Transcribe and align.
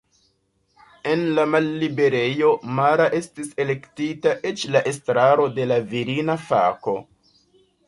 En 1.11 1.19
la 1.39 1.43
malliberejo 1.55 2.49
Mara 2.79 3.07
estis 3.19 3.53
elektita 3.65 4.35
eĉ 4.53 4.65
la 4.77 4.83
estraro 4.95 5.49
de 5.61 5.71
la 5.75 5.81
virina 5.95 6.41
fako. 6.51 6.99